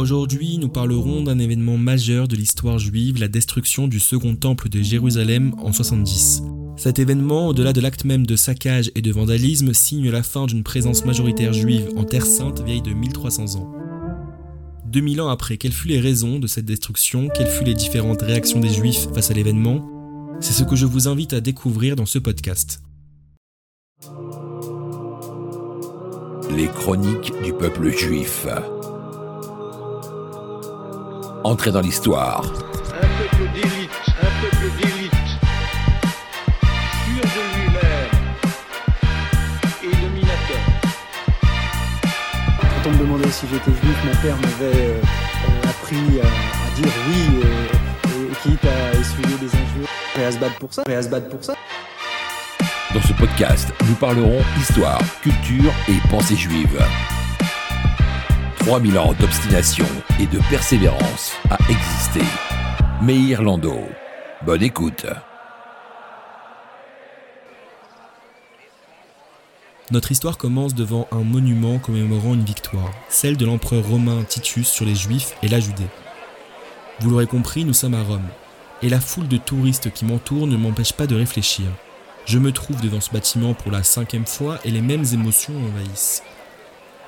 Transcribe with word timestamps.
Aujourd'hui, 0.00 0.56
nous 0.56 0.70
parlerons 0.70 1.24
d'un 1.24 1.38
événement 1.38 1.76
majeur 1.76 2.26
de 2.26 2.34
l'histoire 2.34 2.78
juive, 2.78 3.20
la 3.20 3.28
destruction 3.28 3.86
du 3.86 4.00
second 4.00 4.34
temple 4.34 4.70
de 4.70 4.80
Jérusalem 4.80 5.54
en 5.58 5.74
70. 5.74 6.42
Cet 6.78 6.98
événement, 6.98 7.48
au-delà 7.48 7.74
de 7.74 7.82
l'acte 7.82 8.06
même 8.06 8.24
de 8.24 8.34
saccage 8.34 8.90
et 8.94 9.02
de 9.02 9.12
vandalisme, 9.12 9.74
signe 9.74 10.08
la 10.08 10.22
fin 10.22 10.46
d'une 10.46 10.62
présence 10.62 11.04
majoritaire 11.04 11.52
juive 11.52 11.90
en 11.98 12.04
Terre 12.04 12.24
Sainte 12.24 12.62
vieille 12.62 12.80
de 12.80 12.94
1300 12.94 13.56
ans. 13.56 13.74
2000 14.86 15.20
ans 15.20 15.28
après, 15.28 15.58
quelles 15.58 15.70
furent 15.70 15.90
les 15.90 16.00
raisons 16.00 16.38
de 16.38 16.46
cette 16.46 16.64
destruction? 16.64 17.28
Quelles 17.36 17.46
furent 17.46 17.66
les 17.66 17.74
différentes 17.74 18.22
réactions 18.22 18.60
des 18.60 18.72
juifs 18.72 19.06
face 19.14 19.30
à 19.30 19.34
l'événement? 19.34 19.86
C'est 20.40 20.54
ce 20.54 20.64
que 20.64 20.76
je 20.76 20.86
vous 20.86 21.08
invite 21.08 21.34
à 21.34 21.42
découvrir 21.42 21.94
dans 21.94 22.06
ce 22.06 22.18
podcast. 22.18 22.80
Les 26.56 26.68
chroniques 26.68 27.34
du 27.44 27.52
peuple 27.52 27.94
juif. 27.94 28.46
Entrez 31.44 31.70
dans 31.72 31.80
l'histoire. 31.80 32.44
Un 32.44 33.06
peuple 33.18 33.52
d'élite, 33.54 33.90
un 34.20 34.42
peuple 34.42 34.66
d'élite, 34.78 35.12
sûr 37.06 37.22
de 37.22 37.42
lui-même 37.56 38.14
et 39.82 39.96
dominateur. 39.96 40.62
Quand 42.60 42.88
on 42.88 42.90
me 42.92 42.98
demandait 42.98 43.30
si 43.30 43.46
j'étais 43.50 43.70
juif, 43.70 43.96
mon 44.04 44.14
père 44.22 44.36
m'avait 44.36 44.76
euh, 44.76 45.00
euh, 45.00 45.70
appris 45.70 46.20
à, 46.20 46.26
à 46.26 46.74
dire 46.76 46.92
oui, 47.08 47.40
euh, 47.44 48.28
et 48.28 48.36
quitte 48.42 48.64
à 48.64 48.98
essuyer 48.98 49.38
des 49.38 49.48
injures, 49.48 49.88
et 50.18 50.24
à 50.24 50.32
se 50.32 50.38
battre 50.38 50.58
pour 50.58 50.74
ça, 50.74 50.82
et 50.88 50.94
à 50.94 51.02
se 51.02 51.08
battre 51.08 51.28
pour 51.30 51.42
ça. 51.42 51.54
Dans 52.92 53.02
ce 53.02 53.12
podcast, 53.14 53.72
nous 53.88 53.94
parlerons 53.94 54.40
histoire, 54.60 55.00
culture 55.22 55.72
et 55.88 55.96
pensée 56.10 56.36
juive. 56.36 56.78
3000 58.60 58.98
ans 58.98 59.14
d'obstination 59.18 59.86
et 60.20 60.26
de 60.26 60.38
persévérance 60.50 61.32
à 61.48 61.56
exister. 61.70 62.20
Meir 63.00 63.42
Lando. 63.42 63.74
Bonne 64.44 64.62
écoute. 64.62 65.06
Notre 69.90 70.12
histoire 70.12 70.36
commence 70.36 70.74
devant 70.74 71.08
un 71.10 71.24
monument 71.24 71.78
commémorant 71.78 72.34
une 72.34 72.44
victoire, 72.44 72.90
celle 73.08 73.38
de 73.38 73.46
l'empereur 73.46 73.82
romain 73.88 74.22
Titus 74.28 74.68
sur 74.68 74.84
les 74.84 74.94
Juifs 74.94 75.34
et 75.42 75.48
la 75.48 75.58
Judée. 75.58 75.88
Vous 77.00 77.10
l'aurez 77.10 77.26
compris, 77.26 77.64
nous 77.64 77.72
sommes 77.72 77.94
à 77.94 78.02
Rome, 78.02 78.28
et 78.82 78.90
la 78.90 79.00
foule 79.00 79.26
de 79.26 79.38
touristes 79.38 79.90
qui 79.90 80.04
m'entourent 80.04 80.46
ne 80.46 80.58
m'empêche 80.58 80.92
pas 80.92 81.06
de 81.06 81.16
réfléchir. 81.16 81.66
Je 82.26 82.38
me 82.38 82.52
trouve 82.52 82.80
devant 82.82 83.00
ce 83.00 83.10
bâtiment 83.10 83.54
pour 83.54 83.72
la 83.72 83.82
cinquième 83.82 84.26
fois 84.26 84.58
et 84.66 84.70
les 84.70 84.82
mêmes 84.82 85.06
émotions 85.14 85.54
m'envahissent. 85.54 86.22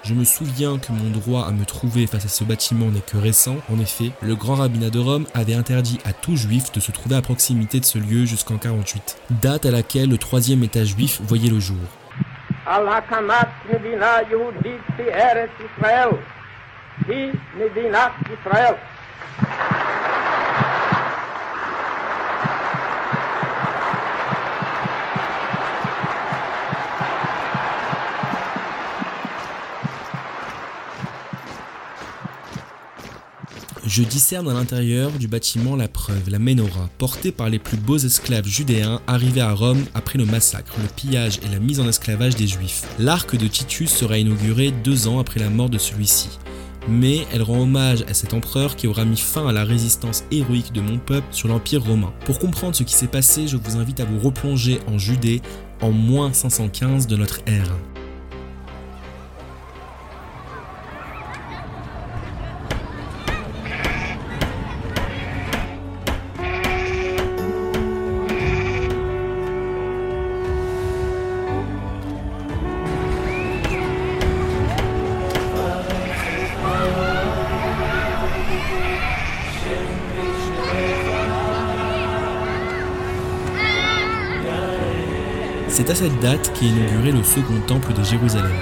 Je 0.05 0.15
me 0.15 0.25
souviens 0.25 0.79
que 0.79 0.91
mon 0.91 1.11
droit 1.11 1.47
à 1.47 1.53
me 1.53 1.65
trouver 1.65 2.09
face 2.09 2.25
à 2.25 2.29
ce 2.29 2.43
bâtiment 2.43 2.87
n'est 2.87 3.01
que 3.01 3.17
récent. 3.17 3.57
En 3.73 3.79
effet, 3.79 4.11
le 4.21 4.35
grand 4.35 4.57
rabbinat 4.57 4.91
de 4.91 4.99
Rome 4.99 5.27
avait 5.33 5.55
interdit 5.55 5.99
à 6.05 6.13
tout 6.13 6.35
juif 6.35 6.73
de 6.73 6.81
se 6.81 6.91
trouver 6.91 7.15
à 7.15 7.23
proximité 7.23 7.79
de 7.79 7.85
ce 7.85 7.99
lieu 7.99 8.25
jusqu'en 8.25 8.59
48, 8.59 9.19
date 9.31 9.65
à 9.65 9.71
laquelle 9.71 10.11
le 10.11 10.19
troisième 10.19 10.65
état 10.65 10.85
juif 10.85 11.21
voyait 11.23 11.51
le 11.51 11.61
jour. 11.61 11.79
Je 33.93 34.03
discerne 34.03 34.49
à 34.49 34.55
l'intérieur 34.55 35.11
du 35.11 35.29
bâtiment 35.29 35.77
la 35.77 35.87
preuve, 35.87 36.31
la 36.31 36.39
menorah, 36.39 36.89
portée 36.97 37.31
par 37.31 37.51
les 37.51 37.59
plus 37.59 37.77
beaux 37.77 37.99
esclaves 37.99 38.47
judéens 38.47 39.03
arrivés 39.07 39.43
à 39.43 39.53
Rome 39.53 39.85
après 39.93 40.17
le 40.17 40.25
massacre, 40.25 40.73
le 40.81 40.89
pillage 40.89 41.41
et 41.45 41.53
la 41.53 41.59
mise 41.59 41.79
en 41.79 41.87
esclavage 41.87 42.35
des 42.35 42.47
juifs. 42.47 42.85
L'arc 42.99 43.37
de 43.37 43.47
Titus 43.47 43.91
sera 43.91 44.17
inauguré 44.17 44.71
deux 44.71 45.09
ans 45.09 45.19
après 45.19 45.41
la 45.41 45.51
mort 45.51 45.69
de 45.69 45.77
celui-ci. 45.77 46.31
Mais 46.89 47.27
elle 47.35 47.43
rend 47.43 47.61
hommage 47.61 48.03
à 48.09 48.15
cet 48.15 48.33
empereur 48.33 48.77
qui 48.77 48.87
aura 48.87 49.05
mis 49.05 49.19
fin 49.19 49.47
à 49.47 49.53
la 49.53 49.63
résistance 49.63 50.25
héroïque 50.31 50.73
de 50.73 50.81
mon 50.81 50.97
peuple 50.97 51.27
sur 51.31 51.49
l'Empire 51.49 51.85
romain. 51.85 52.15
Pour 52.25 52.39
comprendre 52.39 52.75
ce 52.75 52.85
qui 52.85 52.95
s'est 52.95 53.09
passé, 53.09 53.47
je 53.47 53.59
vous 53.59 53.77
invite 53.77 54.01
à 54.01 54.07
vous 54.07 54.21
replonger 54.21 54.79
en 54.87 54.97
Judée 54.97 55.43
en 55.83 55.91
moins 55.91 56.33
515 56.33 57.07
de 57.09 57.17
notre 57.17 57.41
ère. 57.45 57.77
C'est 85.73 85.89
à 85.89 85.95
cette 85.95 86.21
date 86.21 86.53
qu'est 86.53 86.67
inauguré 86.67 87.13
le 87.13 87.25
second 87.25 87.59
temple 87.67 87.95
de 87.95 88.05
Jérusalem. 88.05 88.53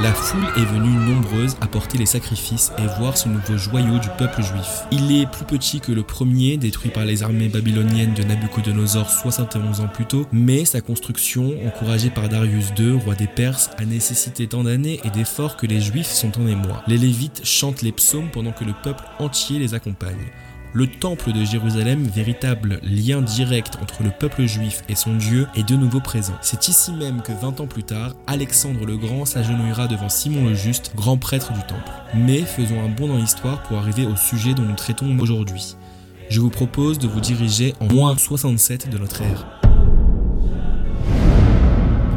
La 0.00 0.12
foule 0.12 0.46
est 0.56 0.64
venue 0.64 0.88
nombreuse 0.88 1.56
apporter 1.60 1.98
les 1.98 2.06
sacrifices 2.06 2.70
et 2.78 2.86
voir 3.00 3.18
ce 3.18 3.28
nouveau 3.28 3.56
joyau 3.56 3.98
du 3.98 4.08
peuple 4.16 4.40
juif. 4.40 4.84
Il 4.92 5.10
est 5.20 5.28
plus 5.28 5.44
petit 5.44 5.80
que 5.80 5.90
le 5.90 6.04
premier, 6.04 6.56
détruit 6.56 6.90
par 6.90 7.06
les 7.06 7.24
armées 7.24 7.48
babyloniennes 7.48 8.14
de 8.14 8.22
Nabucodonosor 8.22 9.10
71 9.10 9.80
ans 9.80 9.88
plus 9.92 10.06
tôt, 10.06 10.28
mais 10.30 10.64
sa 10.64 10.80
construction, 10.80 11.54
encouragée 11.66 12.10
par 12.10 12.28
Darius 12.28 12.66
II, 12.78 13.00
roi 13.04 13.16
des 13.16 13.26
Perses, 13.26 13.70
a 13.76 13.84
nécessité 13.84 14.46
tant 14.46 14.62
d'années 14.62 15.00
et 15.02 15.10
d'efforts 15.10 15.56
que 15.56 15.66
les 15.66 15.80
juifs 15.80 16.06
sont 16.06 16.40
en 16.40 16.46
émoi. 16.46 16.84
Les 16.86 16.98
Lévites 16.98 17.44
chantent 17.44 17.82
les 17.82 17.92
psaumes 17.92 18.30
pendant 18.32 18.52
que 18.52 18.64
le 18.64 18.74
peuple 18.80 19.02
entier 19.18 19.58
les 19.58 19.74
accompagne. 19.74 20.30
Le 20.76 20.88
temple 20.88 21.30
de 21.30 21.44
Jérusalem, 21.44 22.02
véritable 22.02 22.80
lien 22.82 23.22
direct 23.22 23.78
entre 23.80 24.02
le 24.02 24.10
peuple 24.10 24.44
juif 24.46 24.82
et 24.88 24.96
son 24.96 25.14
Dieu, 25.14 25.46
est 25.54 25.62
de 25.62 25.76
nouveau 25.76 26.00
présent. 26.00 26.34
C'est 26.40 26.66
ici 26.66 26.90
même 26.90 27.22
que 27.22 27.30
20 27.30 27.60
ans 27.60 27.68
plus 27.68 27.84
tard, 27.84 28.16
Alexandre 28.26 28.84
le 28.84 28.96
Grand 28.96 29.24
s'agenouillera 29.24 29.86
devant 29.86 30.08
Simon 30.08 30.48
le 30.48 30.54
Juste, 30.54 30.90
grand 30.96 31.16
prêtre 31.16 31.52
du 31.52 31.60
temple. 31.60 31.92
Mais 32.16 32.40
faisons 32.40 32.82
un 32.84 32.88
bond 32.88 33.06
dans 33.06 33.18
l'histoire 33.18 33.62
pour 33.62 33.78
arriver 33.78 34.04
au 34.04 34.16
sujet 34.16 34.52
dont 34.52 34.64
nous 34.64 34.74
traitons 34.74 35.16
aujourd'hui. 35.20 35.76
Je 36.28 36.40
vous 36.40 36.50
propose 36.50 36.98
de 36.98 37.06
vous 37.06 37.20
diriger 37.20 37.72
en 37.78 37.86
moins 37.86 38.18
67 38.18 38.90
de 38.90 38.98
notre 38.98 39.22
ère. 39.22 39.46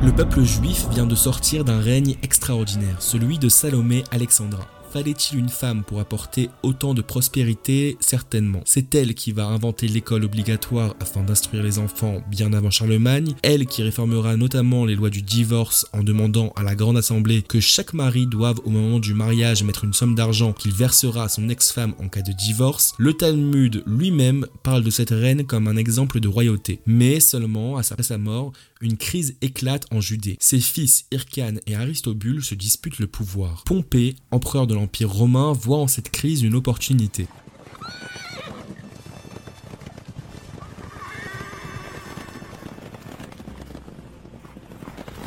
Le 0.01 0.11
peuple 0.11 0.41
juif 0.41 0.87
vient 0.89 1.05
de 1.05 1.13
sortir 1.13 1.63
d'un 1.63 1.79
règne 1.79 2.15
extraordinaire, 2.23 3.03
celui 3.03 3.37
de 3.37 3.49
Salomé 3.49 4.03
Alexandra. 4.09 4.65
Fallait-il 4.97 5.37
une 5.37 5.49
femme 5.49 5.83
pour 5.83 5.99
apporter 5.99 6.49
autant 6.63 6.95
de 6.95 7.03
prospérité? 7.03 7.97
Certainement. 7.99 8.63
C'est 8.65 8.95
elle 8.95 9.13
qui 9.13 9.31
va 9.31 9.45
inventer 9.45 9.87
l'école 9.87 10.23
obligatoire 10.23 10.95
afin 10.99 11.21
d'instruire 11.21 11.61
les 11.61 11.77
enfants 11.77 12.23
bien 12.31 12.51
avant 12.51 12.71
Charlemagne, 12.71 13.35
elle 13.43 13.67
qui 13.67 13.83
réformera 13.83 14.37
notamment 14.37 14.85
les 14.85 14.95
lois 14.95 15.11
du 15.11 15.21
divorce 15.21 15.85
en 15.93 16.01
demandant 16.01 16.51
à 16.55 16.63
la 16.63 16.73
Grande 16.73 16.97
Assemblée 16.97 17.43
que 17.43 17.59
chaque 17.59 17.93
mari 17.93 18.25
doive 18.25 18.59
au 18.65 18.71
moment 18.71 18.97
du 18.97 19.13
mariage 19.13 19.61
mettre 19.61 19.83
une 19.83 19.93
somme 19.93 20.15
d'argent 20.15 20.51
qu'il 20.51 20.73
versera 20.73 21.25
à 21.25 21.29
son 21.29 21.47
ex-femme 21.47 21.93
en 21.99 22.09
cas 22.09 22.23
de 22.23 22.31
divorce. 22.31 22.95
Le 22.97 23.13
Talmud 23.13 23.83
lui-même 23.85 24.47
parle 24.63 24.83
de 24.83 24.89
cette 24.89 25.11
reine 25.11 25.45
comme 25.45 25.67
un 25.67 25.77
exemple 25.77 26.19
de 26.19 26.27
royauté. 26.27 26.79
Mais 26.87 27.19
seulement, 27.19 27.77
après 27.77 28.01
sa 28.01 28.17
mort, 28.17 28.51
une 28.81 28.97
crise 28.97 29.35
éclate 29.41 29.85
en 29.91 30.01
Judée. 30.01 30.37
Ses 30.39 30.59
fils 30.59 31.05
Hircan 31.11 31.55
et 31.65 31.75
Aristobule 31.75 32.43
se 32.43 32.55
disputent 32.55 32.99
le 32.99 33.07
pouvoir. 33.07 33.63
Pompée, 33.65 34.15
empereur 34.31 34.67
de 34.67 34.75
l'Empire 34.75 35.11
romain, 35.11 35.53
voit 35.53 35.79
en 35.79 35.87
cette 35.87 36.09
crise 36.09 36.43
une 36.43 36.55
opportunité. 36.55 37.27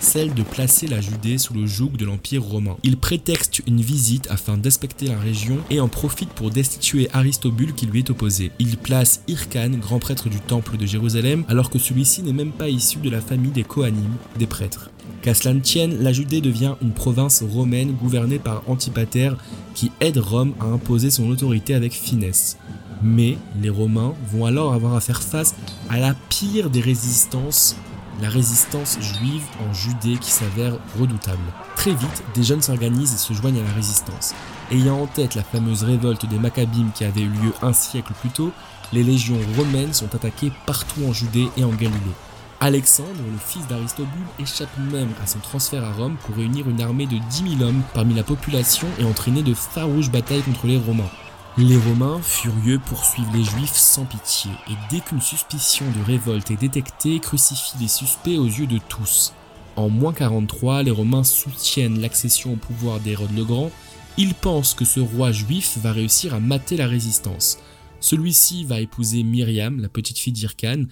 Celle 0.01 0.35
de 0.35 0.43
placer 0.43 0.87
la 0.87 1.01
Judée 1.01 1.39
sous 1.39 1.55
le 1.55 1.67
joug 1.67 1.91
de 1.97 2.05
l'Empire 2.05 2.43
romain. 2.43 2.77
Il 2.83 2.97
prétexte 2.97 3.63
une 3.67 3.81
visite 3.81 4.27
afin 4.31 4.57
d'inspecter 4.57 5.07
la 5.07 5.19
région 5.19 5.59
et 5.71 5.81
en 5.81 5.89
profite 5.89 6.31
pour 6.31 6.51
destituer 6.51 7.09
Aristobule 7.13 7.75
qui 7.75 7.87
lui 7.87 8.01
est 8.01 8.11
opposé. 8.11 8.51
Il 8.59 8.77
place 8.77 9.23
Hircan, 9.29 9.71
grand 9.81 9.99
prêtre 9.99 10.29
du 10.29 10.41
temple 10.41 10.77
de 10.77 10.87
Jérusalem, 10.87 11.45
alors 11.49 11.71
que 11.71 11.79
celui-ci 11.79 12.23
n'est 12.23 12.33
même 12.33 12.53
pas 12.53 12.69
issu 12.69 12.99
de 12.99 13.11
la 13.11 13.21
famille 13.21 13.53
des 13.53 13.65
Kohanim, 13.65 14.11
des 14.39 14.47
prêtres. 14.47 14.91
Qu'à 15.23 15.35
cela 15.35 15.55
ne 15.55 15.61
tienne, 15.61 16.03
la 16.03 16.13
Judée 16.13 16.41
devient 16.41 16.75
une 16.81 16.93
province 16.93 17.43
romaine 17.43 17.93
gouvernée 17.93 18.39
par 18.39 18.63
Antipater 18.69 19.33
qui 19.75 19.93
aide 20.01 20.19
Rome 20.19 20.55
à 20.61 20.65
imposer 20.65 21.11
son 21.11 21.29
autorité 21.29 21.75
avec 21.75 21.93
finesse. 21.93 22.57
Mais 23.03 23.37
les 23.61 23.71
Romains 23.71 24.15
vont 24.31 24.45
alors 24.47 24.73
avoir 24.73 24.95
à 24.95 25.01
faire 25.01 25.23
face 25.23 25.55
à 25.89 25.99
la 25.99 26.15
pire 26.29 26.71
des 26.71 26.81
résistances 26.81 27.77
la 28.21 28.29
résistance 28.29 28.99
juive 29.01 29.43
en 29.69 29.73
Judée 29.73 30.19
qui 30.19 30.31
s'avère 30.31 30.75
redoutable. 30.99 31.39
Très 31.77 31.93
vite, 31.93 32.23
des 32.35 32.43
jeunes 32.43 32.63
s'organisent 32.63 33.15
et 33.15 33.19
se 33.19 33.33
joignent 33.33 33.61
à 33.61 33.65
la 33.65 33.73
résistance. 33.73 34.35
Ayant 34.71 35.03
en 35.03 35.07
tête 35.07 35.35
la 35.35 35.43
fameuse 35.43 35.83
révolte 35.83 36.27
des 36.27 36.39
Maccabim 36.39 36.91
qui 36.95 37.05
avait 37.05 37.23
eu 37.23 37.29
lieu 37.29 37.53
un 37.63 37.73
siècle 37.73 38.13
plus 38.21 38.31
tôt, 38.31 38.53
les 38.93 39.03
légions 39.03 39.39
romaines 39.57 39.95
sont 39.95 40.15
attaquées 40.15 40.53
partout 40.67 41.01
en 41.09 41.13
Judée 41.13 41.49
et 41.57 41.65
en 41.65 41.71
Galilée. 41.71 42.15
Alexandre, 42.63 43.09
le 43.27 43.39
fils 43.39 43.67
d'Aristobule, 43.69 44.27
échappe 44.39 44.77
même 44.93 45.09
à 45.23 45.27
son 45.27 45.39
transfert 45.39 45.83
à 45.83 45.93
Rome 45.93 46.17
pour 46.23 46.37
réunir 46.37 46.69
une 46.69 46.83
armée 46.83 47.07
de 47.07 47.17
10 47.17 47.57
000 47.59 47.63
hommes 47.69 47.83
parmi 47.95 48.13
la 48.13 48.23
population 48.23 48.87
et 48.99 49.05
entraîner 49.05 49.43
de 49.43 49.55
farouches 49.55 50.11
batailles 50.11 50.43
contre 50.43 50.67
les 50.67 50.77
Romains. 50.77 51.11
Les 51.59 51.77
Romains, 51.77 52.23
furieux, 52.23 52.79
poursuivent 52.79 53.35
les 53.35 53.43
Juifs 53.43 53.75
sans 53.75 54.05
pitié, 54.05 54.51
et 54.69 54.75
dès 54.89 55.01
qu'une 55.01 55.21
suspicion 55.21 55.85
de 55.91 56.05
révolte 56.05 56.53
est 56.53 56.61
détectée, 56.61 57.19
crucifient 57.19 57.79
les 57.81 57.89
suspects 57.89 58.39
aux 58.39 58.47
yeux 58.47 58.69
de 58.69 58.79
tous. 58.89 59.35
En 59.75 59.89
moins 59.89 60.13
43, 60.13 60.85
les 60.85 60.93
Romains 60.93 61.25
soutiennent 61.25 62.01
l'accession 62.01 62.53
au 62.53 62.57
pouvoir 62.57 63.01
d'Hérode 63.01 63.37
le 63.37 63.45
Grand. 63.45 63.73
Ils 64.17 64.35
pensent 64.35 64.75
que 64.75 64.85
ce 64.85 65.01
roi 65.01 65.33
juif 65.33 65.77
va 65.79 65.93
réussir 65.93 66.35
à 66.35 66.41
mater 66.41 66.77
la 66.77 66.87
résistance. 66.87 67.59
Celui-ci 67.99 68.65
va 68.65 68.81
épouser 68.81 69.25
Myriam, 69.25 69.81
la 69.81 69.89
petite 69.89 70.19
fille 70.19 70.33
d'Irkan, 70.33 70.85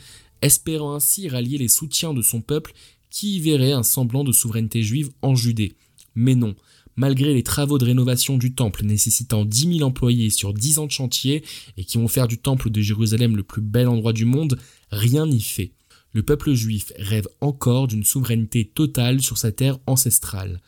espérant 0.43 0.95
ainsi 0.95 1.29
rallier 1.29 1.59
les 1.59 1.69
soutiens 1.69 2.15
de 2.15 2.23
son 2.23 2.41
peuple 2.41 2.73
qui 3.11 3.37
y 3.37 3.41
verrait 3.41 3.73
un 3.73 3.85
semblant 3.85 4.25
de 4.25 4.33
souveraineté 4.33 4.83
juive 4.83 5.11
en 5.23 5.35
Judée. 5.35 5.75
Mais 6.15 6.35
non, 6.35 6.57
malgré 6.99 7.33
les 7.33 7.45
travaux 7.45 7.79
de 7.79 7.85
rénovation 7.85 8.37
du 8.37 8.55
temple 8.55 8.85
nécessitant 8.85 9.45
10 9.45 9.79
000 9.79 9.89
employés 9.89 10.31
sur 10.31 10.53
10 10.53 10.81
ans 10.81 10.87
de 10.87 10.91
chantier 10.91 11.45
et 11.77 11.85
qui 11.85 11.97
vont 11.97 12.09
faire 12.09 12.27
du 12.27 12.39
temple 12.39 12.71
de 12.71 12.81
Jérusalem 12.81 13.37
le 13.37 13.45
plus 13.45 13.63
bel 13.63 13.87
endroit 13.89 14.13
du 14.13 14.25
monde, 14.25 14.59
rien 14.91 15.25
n'y 15.25 15.41
fait. 15.41 15.73
Le 16.13 16.25
peuple 16.25 16.55
juif 16.55 16.93
rêve 16.99 17.29
encore 17.41 17.87
d'une 17.87 18.05
souveraineté 18.05 18.65
totale 18.65 19.23
sur 19.23 19.39
sa 19.39 19.53
terre 19.53 19.79
ancestrale. 19.87 20.61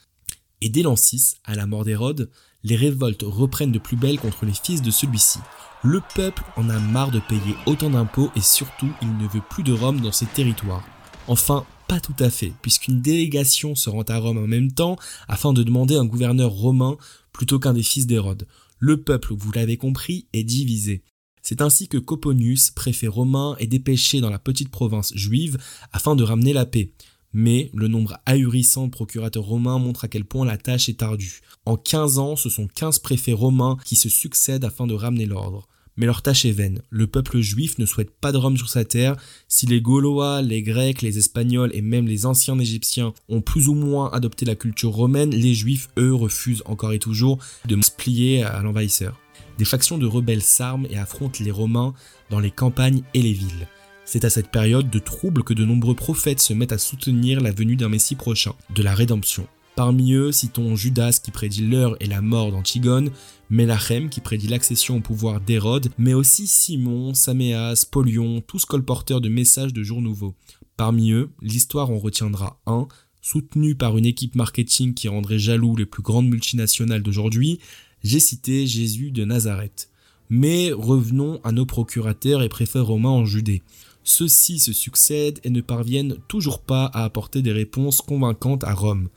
Et 0.60 0.68
dès 0.68 0.82
l'an 0.82 0.94
6, 0.94 1.38
à 1.44 1.56
la 1.56 1.66
mort 1.66 1.84
d'Hérode, 1.84 2.30
les 2.62 2.76
révoltes 2.76 3.24
reprennent 3.26 3.72
de 3.72 3.78
plus 3.80 3.96
belle 3.96 4.20
contre 4.20 4.46
les 4.46 4.52
fils 4.52 4.82
de 4.82 4.90
celui-ci. 4.92 5.40
Le 5.82 6.00
peuple 6.14 6.44
en 6.56 6.70
a 6.70 6.78
marre 6.78 7.10
de 7.10 7.20
payer 7.20 7.56
autant 7.66 7.90
d'impôts 7.90 8.30
et 8.36 8.40
surtout 8.40 8.92
il 9.02 9.16
ne 9.16 9.26
veut 9.26 9.42
plus 9.50 9.64
de 9.64 9.72
Rome 9.72 10.00
dans 10.00 10.12
ses 10.12 10.26
territoires. 10.26 10.84
Enfin, 11.30 11.64
pas 11.86 12.00
tout 12.00 12.16
à 12.18 12.28
fait, 12.28 12.52
puisqu'une 12.60 13.00
délégation 13.00 13.76
se 13.76 13.88
rend 13.88 14.02
à 14.02 14.18
Rome 14.18 14.38
en 14.38 14.48
même 14.48 14.72
temps 14.72 14.96
afin 15.28 15.52
de 15.52 15.62
demander 15.62 15.94
un 15.94 16.04
gouverneur 16.04 16.50
romain 16.50 16.96
plutôt 17.32 17.60
qu'un 17.60 17.72
des 17.72 17.84
fils 17.84 18.08
d'Hérode. 18.08 18.48
Le 18.80 19.00
peuple, 19.00 19.34
vous 19.34 19.52
l'avez 19.52 19.76
compris, 19.76 20.26
est 20.32 20.42
divisé. 20.42 21.04
C'est 21.40 21.62
ainsi 21.62 21.86
que 21.86 21.98
Coponius, 21.98 22.72
préfet 22.72 23.06
romain, 23.06 23.54
est 23.60 23.68
dépêché 23.68 24.20
dans 24.20 24.28
la 24.28 24.40
petite 24.40 24.70
province 24.70 25.14
juive 25.14 25.56
afin 25.92 26.16
de 26.16 26.24
ramener 26.24 26.52
la 26.52 26.66
paix. 26.66 26.90
Mais 27.32 27.70
le 27.74 27.86
nombre 27.86 28.18
ahurissant 28.26 28.86
de 28.86 28.90
procurateurs 28.90 29.44
romains 29.44 29.78
montre 29.78 30.02
à 30.02 30.08
quel 30.08 30.24
point 30.24 30.44
la 30.44 30.58
tâche 30.58 30.88
est 30.88 31.00
ardue. 31.00 31.42
En 31.64 31.76
15 31.76 32.18
ans, 32.18 32.34
ce 32.34 32.50
sont 32.50 32.66
15 32.66 32.98
préfets 32.98 33.34
romains 33.34 33.76
qui 33.84 33.94
se 33.94 34.08
succèdent 34.08 34.64
afin 34.64 34.88
de 34.88 34.94
ramener 34.94 35.26
l'ordre. 35.26 35.68
Mais 36.00 36.06
leur 36.06 36.22
tâche 36.22 36.46
est 36.46 36.50
vaine. 36.50 36.80
Le 36.88 37.06
peuple 37.06 37.40
juif 37.40 37.76
ne 37.76 37.84
souhaite 37.84 38.10
pas 38.10 38.32
de 38.32 38.38
Rome 38.38 38.56
sur 38.56 38.70
sa 38.70 38.86
terre. 38.86 39.16
Si 39.48 39.66
les 39.66 39.82
Gaulois, 39.82 40.40
les 40.40 40.62
Grecs, 40.62 41.02
les 41.02 41.18
Espagnols 41.18 41.72
et 41.74 41.82
même 41.82 42.06
les 42.06 42.24
anciens 42.24 42.58
Égyptiens 42.58 43.12
ont 43.28 43.42
plus 43.42 43.68
ou 43.68 43.74
moins 43.74 44.10
adopté 44.10 44.46
la 44.46 44.54
culture 44.54 44.92
romaine, 44.92 45.28
les 45.28 45.52
Juifs, 45.52 45.90
eux, 45.98 46.14
refusent 46.14 46.62
encore 46.64 46.94
et 46.94 46.98
toujours 46.98 47.38
de 47.66 47.78
se 47.82 47.90
plier 47.90 48.42
à 48.42 48.62
l'envahisseur. 48.62 49.20
Des 49.58 49.66
factions 49.66 49.98
de 49.98 50.06
rebelles 50.06 50.40
s'arment 50.40 50.86
et 50.88 50.96
affrontent 50.96 51.44
les 51.44 51.50
Romains 51.50 51.92
dans 52.30 52.40
les 52.40 52.50
campagnes 52.50 53.02
et 53.12 53.20
les 53.20 53.34
villes. 53.34 53.68
C'est 54.06 54.24
à 54.24 54.30
cette 54.30 54.50
période 54.50 54.88
de 54.88 54.98
trouble 55.00 55.44
que 55.44 55.52
de 55.52 55.66
nombreux 55.66 55.94
prophètes 55.94 56.40
se 56.40 56.54
mettent 56.54 56.72
à 56.72 56.78
soutenir 56.78 57.42
la 57.42 57.52
venue 57.52 57.76
d'un 57.76 57.90
Messie 57.90 58.14
prochain, 58.14 58.54
de 58.74 58.82
la 58.82 58.94
rédemption. 58.94 59.46
Parmi 59.80 60.12
eux, 60.12 60.30
citons 60.30 60.76
Judas 60.76 61.20
qui 61.24 61.30
prédit 61.30 61.66
l'heure 61.66 61.96
et 62.00 62.06
la 62.06 62.20
mort 62.20 62.52
d'Antigone, 62.52 63.08
Melachem 63.48 64.10
qui 64.10 64.20
prédit 64.20 64.46
l'accession 64.46 64.98
au 64.98 65.00
pouvoir 65.00 65.40
d'Hérode, 65.40 65.88
mais 65.96 66.12
aussi 66.12 66.46
Simon, 66.46 67.14
Saméas, 67.14 67.86
Polion, 67.90 68.42
tous 68.46 68.66
colporteurs 68.66 69.22
de 69.22 69.30
messages 69.30 69.72
de 69.72 69.82
jour 69.82 70.02
nouveau. 70.02 70.34
Parmi 70.76 71.12
eux, 71.12 71.30
l'histoire 71.40 71.88
en 71.88 71.98
retiendra 71.98 72.60
un, 72.66 72.88
soutenu 73.22 73.74
par 73.74 73.96
une 73.96 74.04
équipe 74.04 74.34
marketing 74.34 74.92
qui 74.92 75.08
rendrait 75.08 75.38
jaloux 75.38 75.74
les 75.74 75.86
plus 75.86 76.02
grandes 76.02 76.28
multinationales 76.28 77.02
d'aujourd'hui, 77.02 77.58
j'ai 78.04 78.20
cité 78.20 78.66
Jésus 78.66 79.12
de 79.12 79.24
Nazareth. 79.24 79.88
Mais 80.28 80.72
revenons 80.72 81.40
à 81.42 81.52
nos 81.52 81.64
procurateurs 81.64 82.42
et 82.42 82.50
préfets 82.50 82.80
romains 82.80 83.08
en 83.08 83.24
Judée. 83.24 83.62
Ceux-ci 84.04 84.58
se 84.58 84.74
succèdent 84.74 85.40
et 85.42 85.50
ne 85.50 85.60
parviennent 85.62 86.16
toujours 86.28 86.60
pas 86.60 86.84
à 86.86 87.04
apporter 87.04 87.40
des 87.40 87.52
réponses 87.52 88.02
convaincantes 88.02 88.64
à 88.64 88.74
Rome. 88.74 89.08